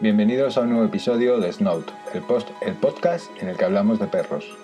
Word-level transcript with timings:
Bienvenidos 0.00 0.56
a 0.56 0.60
un 0.60 0.70
nuevo 0.70 0.84
episodio 0.84 1.40
de 1.40 1.52
Snout, 1.52 1.90
el, 2.14 2.22
post, 2.22 2.48
el 2.60 2.74
podcast 2.74 3.26
en 3.42 3.48
el 3.48 3.56
que 3.56 3.64
hablamos 3.64 3.98
de 3.98 4.06
perros. 4.06 4.56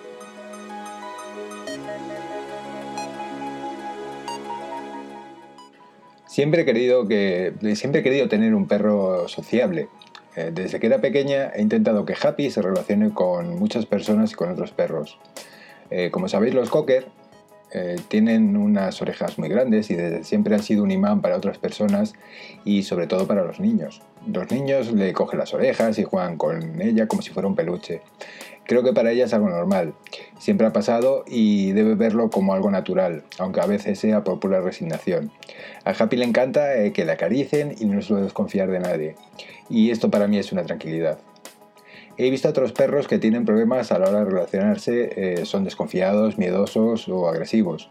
Siempre 6.25 6.61
he 6.61 6.65
querido, 6.65 7.05
que, 7.09 7.53
siempre 7.75 7.99
he 7.99 8.03
querido 8.03 8.29
tener 8.29 8.55
un 8.55 8.69
perro 8.69 9.27
sociable. 9.27 9.89
Eh, 10.37 10.51
desde 10.53 10.79
que 10.79 10.87
era 10.87 11.01
pequeña 11.01 11.51
he 11.53 11.61
intentado 11.61 12.05
que 12.05 12.15
Happy 12.15 12.49
se 12.49 12.61
relacione 12.61 13.13
con 13.13 13.59
muchas 13.59 13.85
personas 13.85 14.31
y 14.31 14.35
con 14.35 14.49
otros 14.49 14.71
perros. 14.71 15.17
Eh, 15.89 16.11
como 16.11 16.29
sabéis, 16.29 16.53
los 16.53 16.69
cocker 16.69 17.07
eh, 17.77 17.97
tienen 18.07 18.55
unas 18.55 19.01
orejas 19.01 19.37
muy 19.37 19.49
grandes 19.49 19.91
y 19.91 19.95
desde 19.95 20.23
siempre 20.23 20.55
han 20.55 20.63
sido 20.63 20.81
un 20.81 20.91
imán 20.91 21.19
para 21.19 21.35
otras 21.35 21.57
personas 21.57 22.13
y 22.63 22.83
sobre 22.83 23.05
todo 23.05 23.27
para 23.27 23.43
los 23.43 23.59
niños. 23.59 24.01
Los 24.25 24.49
niños 24.49 24.93
le 24.93 25.11
cogen 25.11 25.39
las 25.39 25.53
orejas 25.53 25.99
y 25.99 26.05
juegan 26.05 26.37
con 26.37 26.81
ella 26.81 27.07
como 27.07 27.21
si 27.21 27.31
fuera 27.31 27.49
un 27.49 27.55
peluche. 27.55 28.01
Creo 28.63 28.81
que 28.81 28.93
para 28.93 29.11
ella 29.11 29.25
es 29.25 29.33
algo 29.33 29.49
normal. 29.49 29.93
Siempre 30.39 30.65
ha 30.65 30.71
pasado 30.71 31.25
y 31.27 31.73
debe 31.73 31.95
verlo 31.95 32.29
como 32.29 32.53
algo 32.53 32.71
natural, 32.71 33.25
aunque 33.39 33.59
a 33.59 33.65
veces 33.65 33.99
sea 33.99 34.23
por 34.23 34.39
pura 34.39 34.61
resignación. 34.61 35.33
A 35.83 35.91
Happy 35.91 36.15
le 36.15 36.23
encanta 36.23 36.77
eh, 36.77 36.93
que 36.93 37.03
la 37.03 37.13
acaricen 37.13 37.75
y 37.77 37.83
no 37.83 38.01
suele 38.01 38.23
desconfiar 38.23 38.71
de 38.71 38.79
nadie. 38.79 39.15
Y 39.69 39.91
esto 39.91 40.09
para 40.09 40.27
mí 40.29 40.37
es 40.37 40.53
una 40.53 40.63
tranquilidad. 40.63 41.19
He 42.17 42.29
visto 42.29 42.47
otros 42.47 42.71
perros 42.71 43.07
que 43.07 43.19
tienen 43.19 43.43
problemas 43.45 43.91
a 43.91 43.99
la 43.99 44.09
hora 44.09 44.19
de 44.19 44.25
relacionarse, 44.25 45.09
eh, 45.15 45.45
son 45.45 45.65
desconfiados, 45.65 46.37
miedosos 46.37 47.09
o 47.09 47.27
agresivos. 47.27 47.89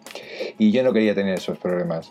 Y 0.59 0.73
yo 0.73 0.83
no 0.83 0.93
quería 0.95 1.15
tener 1.15 1.35
esos 1.35 1.59
problemas. 1.59 2.11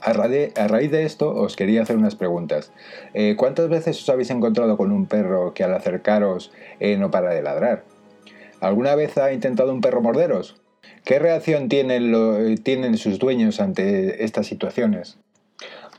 A, 0.00 0.12
raíz 0.12 0.90
de 0.90 1.04
esto 1.04 1.32
os 1.32 1.54
quería 1.54 1.82
hacer 1.82 1.96
unas 1.96 2.16
preguntas. 2.16 2.72
Eh, 3.14 3.36
¿Cuántas 3.36 3.68
veces 3.68 4.02
os 4.02 4.08
habéis 4.08 4.30
encontrado 4.30 4.76
con 4.76 4.90
un 4.90 5.06
perro 5.06 5.54
que 5.54 5.62
al 5.62 5.72
acercaros 5.74 6.50
eh, 6.80 6.96
no 6.96 7.12
para 7.12 7.30
de 7.30 7.42
ladrar? 7.42 7.84
¿Alguna 8.60 8.96
vez 8.96 9.16
ha 9.18 9.32
intentado 9.32 9.72
un 9.72 9.80
perro 9.80 10.02
morderos? 10.02 10.60
¿Qué 11.04 11.20
reacción 11.20 11.68
tienen 11.68 12.96
sus 12.96 13.20
dueños 13.20 13.60
ante 13.60 14.24
estas 14.24 14.46
situaciones? 14.46 15.18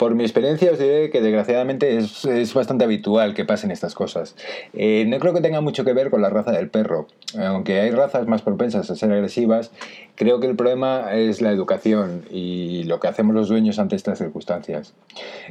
Por 0.03 0.15
mi 0.15 0.25
experiencia 0.25 0.69
os 0.69 0.79
diré 0.79 1.09
que 1.11 1.21
desgraciadamente 1.21 1.97
es, 1.97 2.53
bastante 2.53 2.83
habitual 2.83 3.33
que 3.33 3.45
pasen 3.45 3.71
estas 3.71 3.95
cosas. 3.95 4.35
Eh, 4.73 5.05
no 5.07 5.17
creo 5.17 5.33
que 5.33 5.39
tenga 5.39 5.61
mucho 5.61 5.85
que 5.85 5.93
ver 5.93 6.09
con 6.09 6.21
la 6.21 6.29
raza 6.29 6.51
del 6.51 6.69
perro. 6.69 7.07
Aunque 7.39 7.79
hay 7.79 7.89
razas 7.91 8.27
más 8.27 8.41
propensas 8.41 8.91
a 8.91 8.97
ser 8.97 9.13
agresivas, 9.13 9.71
creo 10.15 10.41
que 10.41 10.47
el 10.47 10.57
problema 10.57 11.13
es 11.13 11.41
la 11.41 11.51
educación 11.51 12.25
y 12.29 12.83
lo 12.83 12.99
que 12.99 13.07
hacemos 13.07 13.33
los 13.33 13.47
dueños 13.47 13.79
ante 13.79 13.95
estas 13.95 14.17
circunstancias. 14.17 14.93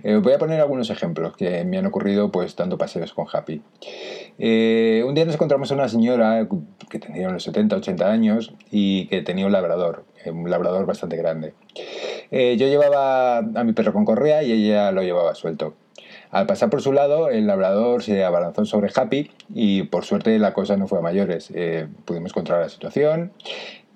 Eh, 0.03 0.17
voy 0.17 0.35
a 0.35 0.39
poner 0.39 0.61
algunos 0.61 0.91
ejemplos 0.91 1.35
que 1.35 1.65
me 1.65 1.79
han 1.79 1.87
ocurrido 1.87 2.31
pues 2.31 2.55
dando 2.55 2.77
paseos 2.77 3.15
con 3.15 3.25
Happy. 3.33 3.63
Eh, 4.39 5.03
un 5.07 5.15
día 5.15 5.25
nos 5.25 5.37
encontramos 5.37 5.71
a 5.71 5.75
una 5.77 5.89
señora 5.89 6.47
que 6.91 6.99
tenía 6.99 7.31
unos 7.31 7.45
70, 7.45 7.77
80 7.77 8.07
años 8.07 8.53
y 8.71 9.07
que 9.07 9.23
tenía 9.23 9.47
un 9.47 9.53
labrador, 9.53 10.05
un 10.27 10.51
labrador 10.51 10.85
bastante 10.85 11.17
grande. 11.17 11.55
Eh, 12.33 12.57
yo 12.57 12.67
llevaba 12.67 13.39
a 13.39 13.65
mi 13.65 13.75
perro 13.75 13.93
con 13.93 14.07
correa 14.07 14.43
y 14.43 14.53
ella 14.53 14.91
lo 14.91 15.03
llevaba 15.03 15.35
suelto. 15.35 15.75
Al 16.31 16.47
pasar 16.47 16.71
por 16.71 16.81
su 16.81 16.95
lado, 16.95 17.29
el 17.29 17.47
labrador 17.47 18.03
se 18.03 18.25
abalanzó 18.25 18.65
sobre 18.65 18.91
Happy 18.95 19.31
y 19.55 19.83
por 19.83 20.07
suerte 20.07 20.39
la 20.39 20.55
cosa 20.55 20.79
no 20.79 20.89
fue 20.89 20.99
a 20.99 21.03
mayores. 21.03 21.53
Eh, 21.55 21.87
pudimos 22.07 22.33
controlar 22.33 22.65
la 22.65 22.71
situación 22.71 23.33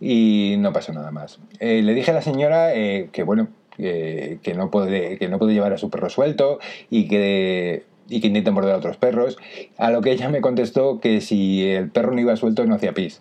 y 0.02 0.56
no 0.58 0.74
pasó 0.74 0.92
nada 0.92 1.10
más. 1.10 1.40
Eh, 1.60 1.80
le 1.80 1.94
dije 1.94 2.10
a 2.10 2.14
la 2.14 2.20
señora 2.20 2.72
que 2.74 3.22
bueno, 3.24 3.48
que, 3.78 4.54
no 4.54 4.70
puede, 4.70 5.16
que 5.16 5.28
no 5.28 5.38
puede 5.38 5.54
llevar 5.54 5.72
a 5.72 5.78
su 5.78 5.88
perro 5.88 6.10
suelto 6.10 6.58
y 6.90 7.08
que 7.08 7.84
y 8.08 8.20
que 8.20 8.28
intente 8.28 8.52
morder 8.52 8.74
a 8.74 8.76
otros 8.76 8.98
perros, 8.98 9.36
a 9.78 9.90
lo 9.90 10.00
que 10.00 10.12
ella 10.12 10.28
me 10.28 10.40
contestó 10.40 11.00
que 11.00 11.20
si 11.20 11.68
el 11.68 11.90
perro 11.90 12.12
no 12.12 12.20
iba 12.20 12.36
suelto 12.36 12.64
no 12.64 12.76
hacía 12.76 12.92
pis. 12.92 13.20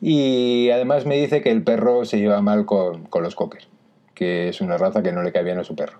Y 0.00 0.70
además 0.70 1.04
me 1.04 1.16
dice 1.16 1.40
que 1.40 1.50
el 1.50 1.64
perro 1.64 2.04
se 2.04 2.18
lleva 2.18 2.40
mal 2.40 2.64
con, 2.64 3.06
con 3.06 3.24
los 3.24 3.34
cocker 3.34 3.62
que 4.20 4.50
es 4.50 4.60
una 4.60 4.76
raza 4.76 5.02
que 5.02 5.12
no 5.12 5.22
le 5.22 5.32
cae 5.32 5.42
bien 5.42 5.58
a 5.58 5.64
su 5.64 5.74
perro. 5.74 5.98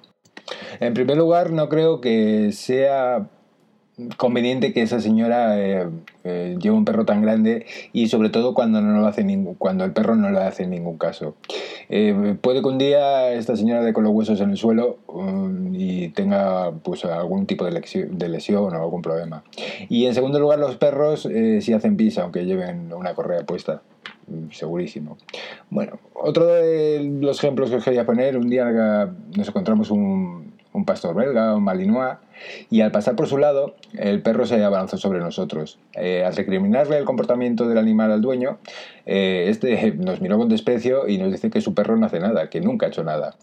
En 0.79 0.93
primer 0.93 1.17
lugar, 1.17 1.53
no 1.53 1.71
creo 1.71 2.03
que 2.03 2.53
sea 2.53 3.27
conveniente 4.19 4.75
que 4.75 4.83
esa 4.83 5.01
señora 5.01 5.59
eh, 5.59 5.89
eh, 6.25 6.57
lleve 6.61 6.77
un 6.77 6.85
perro 6.85 7.07
tan 7.07 7.23
grande 7.23 7.65
y 7.95 8.09
sobre 8.09 8.29
todo 8.29 8.53
cuando 8.53 8.83
no 8.83 9.01
lo 9.01 9.07
hace 9.07 9.25
ningún, 9.25 9.55
cuando 9.55 9.85
el 9.85 9.93
perro 9.93 10.17
no 10.17 10.31
le 10.31 10.41
hace 10.41 10.67
ningún 10.67 10.99
caso. 10.99 11.35
Eh, 11.89 12.37
puede 12.43 12.61
que 12.61 12.69
un 12.69 12.77
día 12.77 13.33
esta 13.33 13.57
señora 13.57 13.83
dé 13.83 13.95
con 13.95 14.05
los 14.05 14.13
huesos 14.13 14.39
en 14.43 14.51
el 14.51 14.59
suelo 14.59 14.99
um, 15.07 15.75
y 15.75 16.09
tenga 16.11 16.73
pues, 16.73 17.07
algún 17.07 17.47
tipo 17.47 17.65
de 17.65 17.73
lesión, 17.73 18.19
de 18.19 18.29
lesión, 18.29 18.75
o 18.75 18.83
algún 18.83 19.01
problema. 19.01 19.45
Y 19.89 20.05
en 20.05 20.15
segundo 20.15 20.39
lugar, 20.39 20.59
los 20.59 20.77
perros 20.77 21.27
sí 21.61 21.73
hacen 21.73 21.97
pis 21.97 22.19
aunque 22.19 22.45
lleven 22.45 22.93
una 22.93 23.15
correa 23.15 23.45
puesta 23.47 23.81
segurísimo. 24.51 25.19
Bueno, 25.71 25.99
otro 26.15 26.47
de 26.47 27.19
los 27.21 27.39
ejemplos 27.39 27.71
que 27.71 27.77
os 27.77 27.85
quería 27.85 28.05
poner, 28.07 28.37
un 28.37 28.49
día 28.49 29.11
nos 29.37 29.49
encontramos 29.49 29.91
un, 29.91 30.53
pastor 30.87 31.15
belga, 31.15 31.55
un 31.55 31.65
malinois, 31.65 32.17
y 32.71 32.81
al 32.81 32.91
pasar 32.91 33.17
por 33.17 33.27
su 33.27 33.39
lado, 33.39 33.75
el 33.97 34.23
perro 34.23 34.47
se 34.47 34.63
abalanzó 34.63 34.97
sobre 34.97 35.19
nosotros. 35.21 35.79
Eh, 35.95 36.25
al 36.25 36.35
recriminarle 36.35 36.97
el 36.99 37.05
comportamiento 37.05 37.69
del 37.69 37.79
animal 37.79 38.13
al 38.13 38.21
dueño, 38.21 38.59
eh, 39.07 39.47
este 39.49 39.93
nos 39.93 40.21
miró 40.21 40.39
con 40.39 40.49
desprecio 40.49 41.09
y 41.09 41.19
nos 41.19 41.31
dice 41.33 41.51
que 41.51 41.61
su 41.61 41.75
perro 41.75 41.97
no 41.97 42.07
hace 42.07 42.21
nada, 42.21 42.49
que 42.49 42.61
nunca 42.61 42.87
ha 42.87 42.89
hecho 42.89 43.05
nada. 43.05 43.37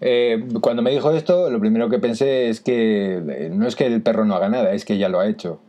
Eh, 0.00 0.44
cuando 0.60 0.82
me 0.82 0.90
dijo 0.90 1.12
esto, 1.12 1.50
lo 1.50 1.60
primero 1.60 1.88
que 1.88 1.98
pensé 1.98 2.48
es 2.48 2.60
que 2.60 3.50
no 3.52 3.66
es 3.66 3.76
que 3.76 3.86
el 3.86 4.02
perro 4.02 4.24
no 4.24 4.34
haga 4.34 4.48
nada, 4.48 4.72
es 4.72 4.84
que 4.84 4.98
ya 4.98 5.08
lo 5.08 5.20
ha 5.20 5.28
hecho 5.28 5.60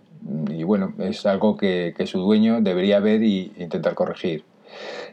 y 0.49 0.63
bueno, 0.63 0.93
es 0.99 1.25
algo 1.25 1.57
que, 1.57 1.93
su 2.05 2.19
dueño 2.19 2.61
debería 2.61 2.99
ver 2.99 3.21
e 3.21 3.51
intentar 3.57 3.95
corregir. 3.95 4.43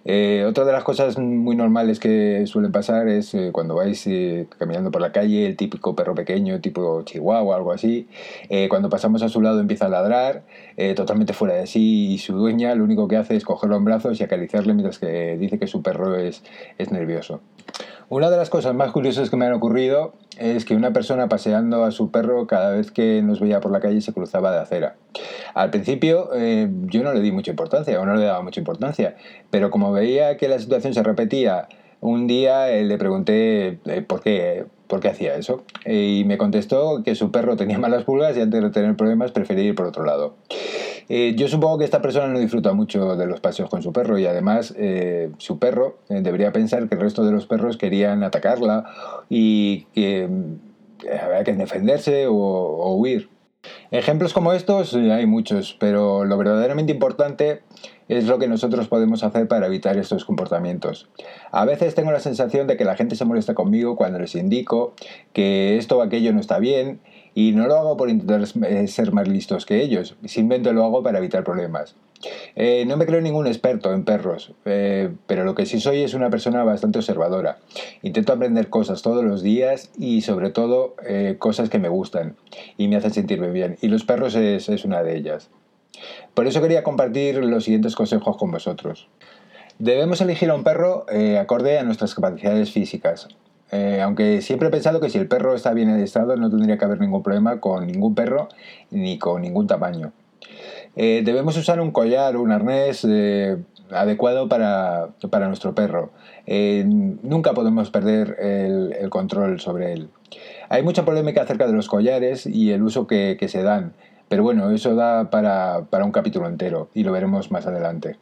Eh, 0.05 0.45
otra 0.49 0.65
de 0.65 0.73
las 0.73 0.85
cosas 0.85 1.19
muy 1.19 1.57
normales 1.57 1.99
que 1.99 2.47
suelen 2.47 2.73
pasar 2.73 3.09
es 3.09 3.35
eh, 3.35 3.51
cuando 3.53 3.75
vais 3.75 4.07
eh, 4.07 4.47
caminando 4.57 4.91
por 4.91 5.01
la 5.01 5.13
calle, 5.13 5.47
el 5.47 5.57
típico 5.57 5.95
perro 5.97 6.15
pequeño, 6.15 6.61
tipo 6.61 7.03
chihuahua 7.03 7.43
o 7.43 7.55
algo 7.55 7.73
así, 7.73 8.09
cuando 8.69 8.89
pasamos 8.89 9.23
a 9.23 9.29
su 9.29 9.41
lado 9.41 9.61
empieza 9.61 9.87
a 9.87 9.89
ladrar, 9.89 10.45
totalmente 10.97 11.33
fuera 11.33 11.55
de 11.55 11.67
sí, 11.67 12.13
y 12.13 12.19
su 12.19 12.37
dueña 12.37 12.75
lo 12.75 12.85
único 12.85 13.09
que 13.09 13.17
hace 13.17 13.37
es 13.37 13.45
cogerlo 13.45 13.77
en 13.77 13.85
brazos 13.85 14.21
y 14.21 14.25
acariciarle 14.25 14.75
mientras 14.75 14.99
que 14.99 15.37
dice 15.37 15.59
que 15.59 15.67
su 15.67 15.83
perro 15.83 16.17
es, 16.17 16.43
es 16.79 16.91
nervioso. 16.93 17.41
Una 18.09 18.31
de 18.31 18.39
las 18.39 18.49
cosas 18.49 18.75
más 18.75 18.91
curiosas 18.93 19.29
que 19.29 19.37
me 19.37 19.47
han 19.47 19.53
ocurrido 19.53 20.15
es 20.39 20.65
que 20.65 20.75
una 20.75 20.93
persona 20.93 21.29
paseando 21.29 21.85
a 21.85 21.91
su 21.91 22.11
perro 22.11 22.47
cada 22.47 22.71
vez 22.71 22.91
que 22.91 23.23
nos 23.23 23.41
veía 23.41 23.61
por 23.61 23.73
la 23.73 23.81
calle 23.81 24.01
se 24.01 24.13
cruzaba 24.13 24.53
de 24.53 24.61
acera. 24.61 24.97
Al 25.55 25.71
principio 25.71 26.31
eh, 26.35 26.69
yo 26.87 27.03
no 27.03 27.13
le 27.13 27.21
di 27.21 27.33
mucha 27.33 27.51
importancia 27.51 28.01
o 28.01 28.07
no 28.07 28.15
le 28.15 28.25
daba 28.25 28.43
mucha 28.43 28.61
importancia, 28.61 29.17
pero 29.51 29.71
como 29.71 29.93
veía 29.93 30.37
que 30.37 30.49
la 30.49 30.59
situación 30.59 30.95
se 30.95 31.03
repetía, 31.03 31.69
un 32.01 32.27
día 32.27 32.71
eh, 32.71 32.85
le 32.85 32.97
pregunté 32.97 33.81
eh, 33.85 34.03
por 34.07 34.21
qué, 34.21 34.67
por 34.87 35.01
qué 35.01 35.09
hacía 35.09 35.35
eso 35.35 35.65
y 35.85 36.23
me 36.27 36.39
contestó 36.39 37.03
que 37.03 37.17
su 37.17 37.33
perro 37.33 37.57
tenía 37.57 37.79
malas 37.79 38.05
pulgas 38.05 38.37
y 38.37 38.41
antes 38.41 38.63
de 38.63 38.71
tener 38.71 38.97
problemas 38.97 39.33
prefería 39.33 39.65
ir 39.65 39.75
por 39.75 39.87
otro 39.87 40.05
lado. 40.05 40.37
Eh, 41.09 41.35
yo 41.37 41.49
supongo 41.49 41.79
que 41.79 41.85
esta 41.85 42.03
persona 42.03 42.29
no 42.29 42.39
disfruta 42.39 42.73
mucho 42.73 43.17
de 43.17 43.27
los 43.27 43.41
paseos 43.41 43.71
con 43.71 43.83
su 43.83 43.93
perro 43.93 44.19
y 44.19 44.27
además 44.27 44.75
eh, 44.77 45.31
su 45.39 45.59
perro 45.59 45.99
eh, 46.11 46.21
debería 46.23 46.53
pensar 46.53 46.89
que 46.89 46.95
el 46.97 47.01
resto 47.01 47.25
de 47.25 47.33
los 47.33 47.47
perros 47.47 47.79
querían 47.79 48.23
atacarla 48.23 48.85
y 49.31 49.87
que 49.95 50.29
había 51.23 51.45
que 51.45 51.55
defenderse 51.55 52.27
o, 52.29 52.95
huir. 52.95 53.31
Ejemplos 53.91 54.33
como 54.33 54.53
estos 54.53 54.95
hay 54.95 55.27
muchos, 55.27 55.77
pero 55.81 56.25
lo 56.25 56.37
verdaderamente 56.37 56.93
importante 56.93 57.63
es 58.09 58.27
lo 58.27 58.39
que 58.39 58.49
nosotros 58.49 58.89
podemos 58.89 59.23
hacer 59.25 59.49
para 59.49 59.67
evitar 59.67 59.99
estos 59.99 60.25
comportamientos. 60.25 61.09
A 61.51 61.65
veces 61.65 61.95
tengo 61.95 62.11
la 62.11 62.21
sensación 62.21 62.67
de 62.67 62.77
que 62.77 62.85
la 62.85 62.97
gente 62.97 63.17
se 63.17 63.25
molesta 63.25 63.55
conmigo 63.55 63.97
cuando 63.97 64.19
les 64.19 64.35
indico 64.35 64.95
que 65.33 65.77
esto 65.77 65.99
o 65.99 66.03
aquello 66.03 66.33
no 66.33 66.41
está 66.41 66.59
bien 66.59 67.01
y 67.39 67.53
no 67.53 67.69
lo 67.69 67.77
hago 67.77 67.97
por 67.97 68.11
intentar 68.11 68.43
eh, 68.65 68.89
ser 68.89 69.13
más 69.13 69.29
listos 69.29 69.65
que 69.65 69.81
ellos, 69.81 70.17
simplemente 70.25 70.73
lo 70.73 70.83
hago 70.83 71.05
para 71.05 71.19
evitar 71.19 71.45
problemas. 71.45 71.95
Eh, 72.57 72.83
no 72.85 72.97
me 72.97 73.07
creo 73.07 73.21
ningún 73.21 73.47
experto 73.47 73.93
en 73.93 74.05
perros, 74.05 74.55
eh, 74.65 75.11
pero 75.29 75.45
lo 75.45 75.55
que 75.55 75.65
sí 75.65 75.79
soy 75.79 76.03
es 76.03 76.15
una 76.15 76.31
persona 76.31 76.65
bastante 76.65 76.99
observadora. 76.99 77.59
Intento 78.03 78.33
aprender 78.33 78.69
cosas 78.71 79.03
todos 79.03 79.25
los 79.25 79.41
días 79.41 79.93
y 79.97 80.23
sobre 80.23 80.51
todo 80.51 80.97
cosas 81.39 81.71
que 81.71 81.79
me 81.79 81.89
gustan 81.89 82.35
y 82.77 82.89
me 82.89 82.97
hacen 82.97 83.13
sentirme 83.13 83.53
bien. 83.53 83.77
Y 83.83 83.87
los 83.87 84.03
perros 84.03 84.35
es, 84.35 84.85
una 84.85 85.05
de 85.05 85.17
ellas. 85.17 85.49
Por 86.35 86.49
eso 86.49 86.61
quería 86.61 86.83
compartir 86.83 87.37
los 87.37 87.63
siguientes 87.63 87.95
consejos 87.95 88.37
con 88.37 88.51
vosotros. 88.51 89.07
Debemos 89.79 90.21
elegir 90.21 90.51
a 90.51 90.57
un 90.57 90.65
perro 90.65 91.07
acorde 91.39 91.79
a 91.79 91.85
nuestras 91.85 92.17
capacidades 92.17 92.73
físicas. 92.73 93.29
Eh, 93.71 94.01
aunque 94.03 94.41
siempre 94.41 94.69
he 94.69 94.71
pensado 94.71 95.01
que 95.01 95.11
si 95.11 95.19
el 95.19 95.29
perro 95.29 95.55
está 95.55 95.75
bien 95.75 95.91
estado 95.91 96.37
no 96.37 96.49
tendría 96.49 96.79
que 96.79 96.85
haber 96.85 97.01
ningún 97.01 97.23
problema 97.23 97.61
con 97.61 97.87
ningún 97.87 98.15
perro 98.15 98.49
ni 98.91 99.19
con 99.19 99.43
ningún 99.43 99.67
tamaño. 99.67 100.13
Eh, 100.97 101.23
debemos 101.25 101.57
usar 101.57 101.81
un 101.81 101.91
collar 101.91 102.37
o 102.37 102.43
un 102.43 102.51
arnés 102.51 103.07
eh, 103.09 103.59
adecuado 103.91 104.49
para, 104.49 105.11
nuestro 105.49 105.75
perro. 105.75 106.11
Nunca 106.47 107.53
podemos 107.53 107.91
perder 107.91 108.37
el, 108.41 109.11
control 109.11 109.61
sobre 109.61 109.93
él. 109.93 110.09
Hay 110.71 110.83
mucha 110.83 111.05
polémica 111.05 111.43
acerca 111.43 111.67
de 111.67 111.73
los 111.73 111.89
collares 111.89 112.47
y 112.47 112.73
el 112.73 112.83
uso 112.83 113.07
que, 113.07 113.37
se 113.49 113.63
dan, 113.63 113.93
pero 114.29 114.43
bueno, 114.43 114.71
eso 114.71 114.95
da 114.95 115.31
para, 115.31 115.85
para 115.91 116.05
un 116.05 116.13
capítulo 116.13 116.47
entero 116.49 116.89
y 116.95 117.05
lo 117.05 117.13
veremos 117.13 117.51
más 117.51 117.67
adelante. 117.67 118.17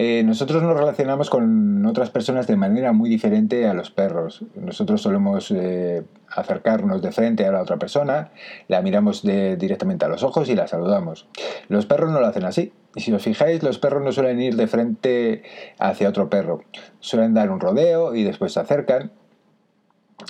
Eh, 0.00 0.22
nosotros 0.22 0.62
nos 0.62 0.78
relacionamos 0.78 1.28
con 1.28 1.84
otras 1.84 2.08
personas 2.10 2.46
de 2.46 2.54
manera 2.54 2.92
muy 2.92 3.10
diferente 3.10 3.66
a 3.66 3.74
los 3.74 3.90
perros. 3.90 4.44
Nosotros 4.54 5.02
solemos 5.02 5.50
eh, 5.50 6.04
acercarnos 6.30 7.02
de 7.02 7.10
frente 7.10 7.44
a 7.44 7.50
la 7.50 7.60
otra 7.60 7.78
persona, 7.78 8.30
la 8.68 8.80
miramos 8.80 9.24
directamente 9.24 10.04
a 10.04 10.08
los 10.08 10.22
ojos 10.22 10.48
y 10.50 10.54
la 10.54 10.68
saludamos. 10.68 11.26
Los 11.66 11.86
perros 11.86 12.12
no 12.12 12.20
lo 12.20 12.26
hacen 12.28 12.44
así. 12.44 12.72
Y 12.94 13.00
si 13.00 13.12
os 13.12 13.24
fijáis, 13.24 13.64
los 13.64 13.80
perros 13.80 14.04
no 14.04 14.12
suelen 14.12 14.40
ir 14.40 14.54
de 14.54 14.68
frente 14.68 15.42
hacia 15.80 16.08
otro 16.08 16.30
perro. 16.30 16.62
Suelen 17.00 17.34
dar 17.34 17.50
un 17.50 17.58
rodeo 17.58 18.14
y 18.14 18.22
después 18.22 18.52
se 18.52 18.60
acercan. 18.60 19.10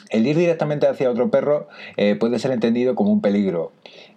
El 0.08 0.26
ir 0.26 0.38
directamente 0.38 0.86
hacia 0.86 1.10
otro 1.10 1.30
perro 1.30 1.68
eh, 1.98 2.16
puede 2.18 2.38
ser 2.38 2.52
entendido 2.52 2.94
como 2.94 3.12
un 3.12 3.20
peligro 3.20 3.72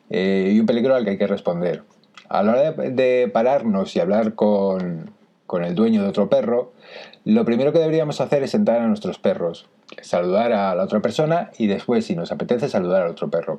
y 0.10 0.58
un 0.58 0.66
peligro 0.66 0.96
al 0.96 1.04
que 1.04 1.10
hay 1.10 1.18
que 1.18 1.28
responder. 1.28 1.84
A 2.30 2.42
la 2.42 2.52
hora 2.54 2.72
de 2.72 3.30
pararnos 3.34 3.94
y 3.98 4.00
hablar 4.00 4.36
con, 4.36 5.12
con 5.52 5.66
el 5.66 5.76
dueño 5.76 6.02
de 6.02 6.08
otro 6.08 6.30
perro, 6.30 6.72
lo 7.26 7.44
primero 7.44 7.74
que 7.74 7.80
deberíamos 7.80 8.22
hacer 8.22 8.42
es 8.42 8.52
sentar 8.52 8.80
a 8.80 8.88
nuestros 8.88 9.20
perros, 9.20 9.68
saludar 10.02 10.54
a 10.54 10.74
la 10.74 10.84
otra 10.86 11.02
persona 11.02 11.52
y 11.58 11.68
después, 11.68 12.06
si 12.06 12.16
nos 12.16 12.32
apetece, 12.32 12.70
saludar 12.70 13.02
al 13.02 13.12
otro 13.12 13.30
perro. 13.30 13.58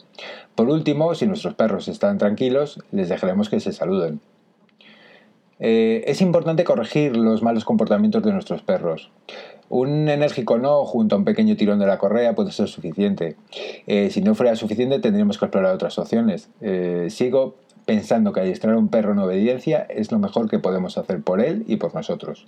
Por 0.55 0.71
último, 0.71 1.15
si 1.15 1.27
nuestros 1.27 1.53
perros 1.53 1.89
están 1.89 2.17
tranquilos, 2.17 2.81
les 2.93 3.11
dejaremos 3.11 3.51
que 3.51 3.61
se 3.61 3.75
saluden. 3.75 4.21
Eh, 5.61 6.05
es 6.07 6.23
importante 6.23 6.65
corregir 6.65 7.15
los 7.15 7.43
malos 7.43 7.67
comportamientos 7.67 8.23
de 8.23 8.33
nuestros 8.33 8.63
perros. 8.63 9.11
Un 9.69 10.09
enérgico 10.09 10.57
no 10.57 10.87
junto 10.87 11.15
a 11.15 11.19
un 11.19 11.27
pequeño 11.27 11.57
tirón 11.57 11.79
de 11.79 11.87
la 11.87 11.99
correa 11.99 12.35
puede 12.35 12.53
ser 12.53 12.69
suficiente. 12.69 13.37
Eh, 13.87 14.09
si 14.11 14.23
no 14.23 14.35
fuera 14.35 14.57
suficiente 14.57 14.99
tendríamos 14.99 15.37
que 15.37 15.45
explorar 15.45 15.75
otras 15.75 15.99
opciones. 15.99 16.49
Eh, 16.63 17.09
sigo 17.11 17.57
pensando 17.93 18.33
que 18.33 18.41
adiestrar 18.41 18.75
a 18.75 18.79
un 18.79 18.89
perro 18.89 19.13
en 19.13 19.19
obediencia 19.19 19.87
es 19.91 20.11
lo 20.11 20.19
mejor 20.19 20.49
que 20.49 20.59
podemos 20.59 20.97
hacer 20.97 21.21
por 21.21 21.43
él 21.43 21.65
y 21.69 21.77
por 21.77 21.95
nosotros. 21.95 22.47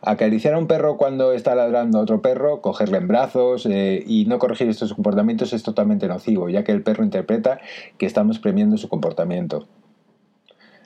Acariciar 0.00 0.54
a 0.54 0.58
un 0.58 0.68
perro 0.68 0.96
cuando 0.96 1.32
está 1.32 1.56
ladrando 1.56 1.98
a 1.98 2.02
otro 2.02 2.22
perro, 2.22 2.60
cogerle 2.60 2.98
en 2.98 3.08
brazos 3.08 3.66
eh, 3.66 4.04
y 4.06 4.26
no 4.26 4.38
corregir 4.38 4.68
estos 4.68 4.94
comportamientos 4.94 5.52
es 5.52 5.64
totalmente 5.64 6.06
nocivo, 6.06 6.48
ya 6.50 6.62
que 6.62 6.70
el 6.70 6.84
perro 6.84 7.02
interpreta 7.02 7.58
que 7.98 8.06
estamos 8.06 8.38
premiando 8.38 8.76
su 8.76 8.88
comportamiento. 8.88 9.66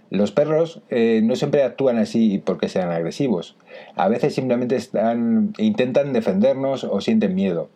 Los 0.09 0.33
perros 0.33 0.81
eh, 0.89 1.21
no 1.23 1.37
siempre 1.37 1.63
actúan 1.63 1.99
así 1.99 2.43
porque 2.43 2.71
sean 2.71 2.91
agresivos. 2.91 3.57
A 3.97 4.09
veces 4.09 4.35
simplemente 4.35 4.77
están, 4.77 5.53
intentan 5.59 6.15
defendernos 6.15 6.85
o 6.85 7.03
sienten 7.03 7.35
miedo. 7.35 7.69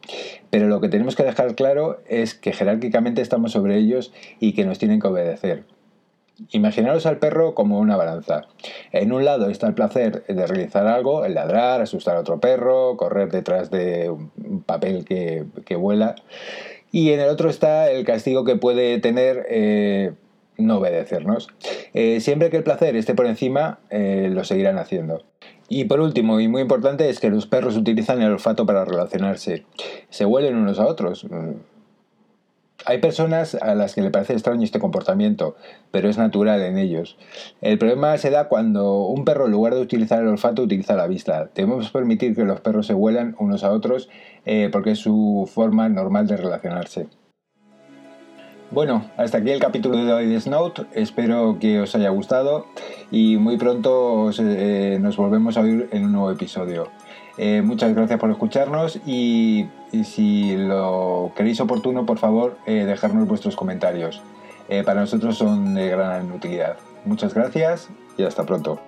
Pero 0.48 0.68
lo 0.68 0.80
que 0.80 0.88
tenemos 0.88 1.16
que 1.16 1.24
dejar 1.24 1.54
claro 1.54 2.00
es 2.08 2.34
que 2.34 2.54
jerárquicamente 2.54 3.20
estamos 3.20 3.52
sobre 3.52 3.76
ellos 3.76 4.14
y 4.40 4.54
que 4.54 4.64
nos 4.64 4.78
tienen 4.78 4.98
que 4.98 5.08
obedecer. 5.08 5.64
Imaginaros 6.50 7.06
al 7.06 7.18
perro 7.18 7.54
como 7.54 7.78
una 7.78 7.96
balanza. 7.96 8.42
En 8.92 9.12
un 9.12 9.24
lado 9.24 9.48
está 9.48 9.66
el 9.66 9.74
placer 9.74 10.24
de 10.26 10.46
realizar 10.46 10.86
algo, 10.86 11.24
el 11.24 11.34
ladrar, 11.34 11.80
asustar 11.80 12.16
a 12.16 12.20
otro 12.20 12.40
perro, 12.40 12.96
correr 12.96 13.30
detrás 13.30 13.70
de 13.70 14.10
un 14.10 14.62
papel 14.62 15.04
que, 15.04 15.76
vuela. 15.76 16.14
Y 16.90 17.12
en 17.12 17.20
el 17.20 17.28
otro 17.28 17.48
está 17.48 17.90
el 17.90 18.04
castigo 18.04 18.44
que 18.44 18.56
puede 18.56 18.98
tener 18.98 19.46
eh, 19.48 20.12
no 20.58 20.78
obedecernos. 20.78 21.48
Eh, 21.94 22.20
siempre 22.20 22.50
que 22.50 22.58
el 22.58 22.62
placer 22.62 22.96
esté 22.96 23.14
por 23.14 23.26
encima, 23.26 23.80
eh, 23.90 24.28
lo 24.30 24.44
seguirán 24.44 24.78
haciendo. 24.78 25.24
Y 25.68 25.84
por 25.84 26.00
último, 26.00 26.38
y 26.40 26.48
muy 26.48 26.60
importante, 26.60 27.08
es 27.08 27.18
que 27.18 27.30
los 27.30 27.46
perros 27.46 27.76
utilizan 27.76 28.20
el 28.20 28.32
olfato 28.32 28.66
para 28.66 28.84
relacionarse. 28.84 29.64
Se 30.10 30.26
huelen 30.26 30.56
unos 30.56 30.78
a 30.78 30.86
otros. 30.86 31.26
Hay 32.84 32.98
personas 32.98 33.54
a 33.54 33.74
las 33.74 33.94
que 33.94 34.02
le 34.02 34.10
parece 34.10 34.32
extraño 34.32 34.64
este 34.64 34.78
comportamiento, 34.78 35.56
pero 35.90 36.08
es 36.08 36.18
natural 36.18 36.62
en 36.62 36.78
ellos. 36.78 37.16
El 37.60 37.78
problema 37.78 38.16
se 38.18 38.30
da 38.30 38.48
cuando 38.48 39.06
un 39.06 39.24
perro 39.24 39.46
en 39.46 39.52
lugar 39.52 39.74
de 39.74 39.80
utilizar 39.80 40.20
el 40.20 40.28
olfato 40.28 40.62
utiliza 40.62 40.96
la 40.96 41.06
vista. 41.06 41.50
Debemos 41.54 41.90
permitir 41.90 42.34
que 42.34 42.44
los 42.44 42.60
perros 42.60 42.86
se 42.86 42.94
huelan 42.94 43.36
unos 43.38 43.62
a 43.64 43.70
otros 43.70 44.08
eh, 44.44 44.68
porque 44.72 44.92
es 44.92 44.98
su 44.98 45.48
forma 45.52 45.88
normal 45.88 46.26
de 46.26 46.36
relacionarse. 46.36 47.08
Bueno, 48.72 49.04
hasta 49.18 49.36
aquí 49.36 49.50
el 49.50 49.60
capítulo 49.60 50.02
de 50.02 50.10
hoy 50.14 50.26
de 50.26 50.40
Snout. 50.40 50.86
Espero 50.94 51.58
que 51.60 51.80
os 51.80 51.94
haya 51.94 52.08
gustado 52.08 52.68
y 53.10 53.36
muy 53.36 53.58
pronto 53.58 54.30
eh, 54.38 54.96
nos 54.98 55.18
volvemos 55.18 55.58
a 55.58 55.60
oír 55.60 55.90
en 55.92 56.06
un 56.06 56.12
nuevo 56.12 56.30
episodio. 56.30 56.88
Eh, 57.36 57.60
muchas 57.60 57.94
gracias 57.94 58.18
por 58.18 58.30
escucharnos 58.30 58.98
y, 59.04 59.68
si 60.04 60.56
lo 60.56 61.32
queréis 61.36 61.60
oportuno, 61.60 62.06
por 62.06 62.16
favor, 62.16 62.56
eh, 62.64 62.86
dejarnos 62.86 63.28
vuestros 63.28 63.56
comentarios. 63.56 64.22
para 64.86 65.02
nosotros 65.02 65.36
son 65.36 65.74
de 65.74 65.90
gran 65.90 66.32
utilidad. 66.32 66.78
Muchas 67.04 67.34
gracias 67.34 67.90
y 68.16 68.22
hasta 68.22 68.46
pronto. 68.46 68.80